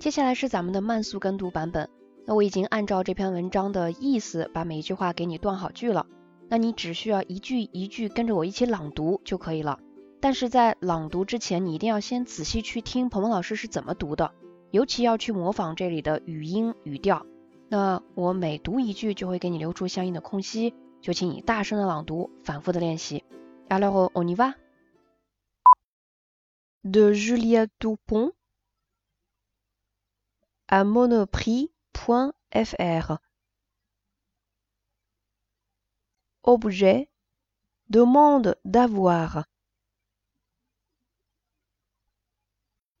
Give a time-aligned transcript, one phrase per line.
[0.00, 1.90] 接下来是咱们的慢速跟读版本。
[2.24, 6.06] 那我已经按照这篇文章的意思把每一句话给你断好句了。
[6.48, 9.78] 那你只需要一句一句跟着我一起朗读就可以了。
[10.18, 14.32] 但是在朗读之前，你一定要先仔细去听鹏鹏老师是怎么读的，
[14.70, 17.26] 尤其要去模仿这里的语音语调。
[17.68, 20.72] 那我每读一句就会给你留出相应的空隙，
[21.02, 23.22] 就请你大声的朗读，反复的练习。
[23.68, 24.54] Alors on y va.
[26.82, 28.32] De Julia Dupont
[30.72, 33.18] à Monoprix.fr
[36.44, 37.10] Objet
[37.88, 39.46] demande d'avoir.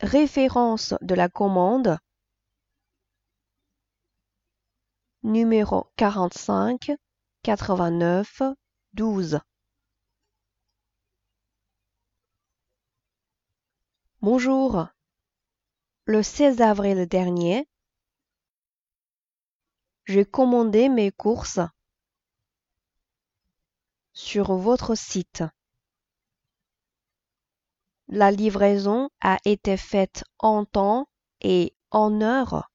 [0.00, 1.96] Référence de la commande.
[5.22, 6.92] Numéro 45
[7.42, 8.42] 89
[8.92, 9.40] 12
[14.20, 14.93] Bonjour.
[16.06, 17.66] Le 16 avril dernier,
[20.04, 21.60] j'ai commandé mes courses
[24.12, 25.44] sur votre site.
[28.08, 31.08] La livraison a été faite en temps
[31.40, 32.70] et en heure.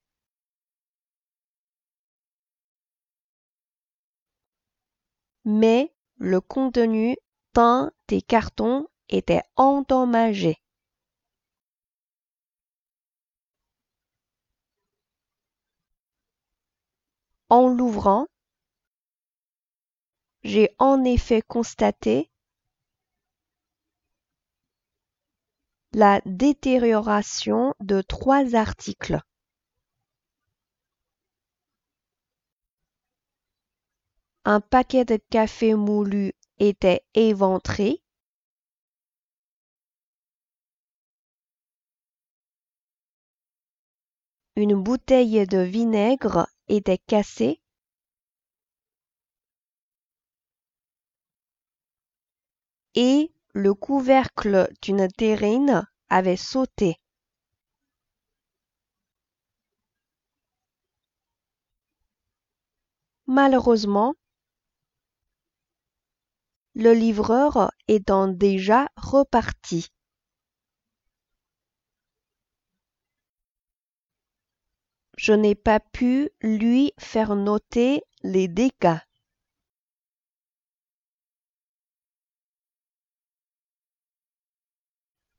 [5.45, 7.15] Mais le contenu
[7.53, 10.57] d'un des cartons était endommagé.
[17.49, 18.27] En l'ouvrant,
[20.43, 22.29] j'ai en effet constaté
[25.93, 29.19] la détérioration de trois articles.
[34.45, 38.03] Un paquet de café moulu était éventré.
[44.55, 47.61] Une bouteille de vinaigre était cassée.
[52.95, 56.95] Et le couvercle d'une terrine avait sauté.
[63.27, 64.15] Malheureusement,
[66.73, 69.89] le livreur étant déjà reparti.
[75.21, 78.99] Je n'ai pas pu lui faire noter les dégâts.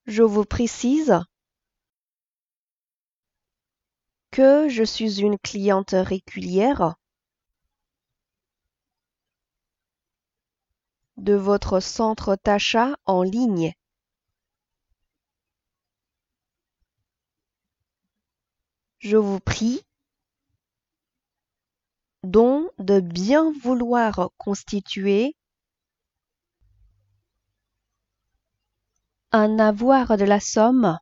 [0.05, 1.19] Je vous précise
[4.31, 6.97] que je suis une cliente régulière
[11.17, 13.73] de votre centre d'achat en ligne.
[19.01, 19.83] Je vous prie
[22.23, 25.35] donc de bien vouloir constituer
[29.33, 30.99] un avoir de la somme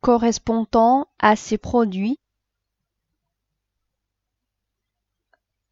[0.00, 2.18] correspondant à ces produits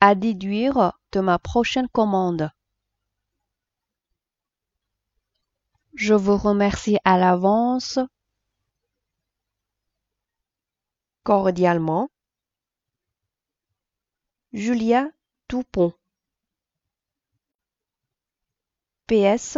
[0.01, 2.53] à déduire de ma prochaine commande.
[5.95, 7.99] Je vous remercie à l'avance
[11.28, 12.10] cordialement
[14.52, 15.10] Julia
[15.48, 15.94] Toupon.
[19.08, 19.58] PS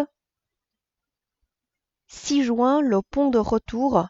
[2.08, 4.08] 6 juin le pont de retour.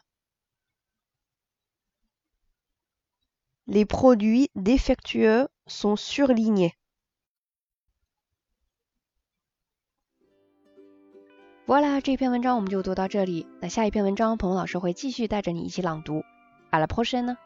[3.66, 6.72] Les produits défectueux sont surlignés.
[11.66, 13.44] Voilà，这篇文章我们就读到这里。
[13.60, 16.22] 那下一篇文章，鹏鹏老师会继续带着你一起朗读。
[16.70, 17.36] À la prochaine！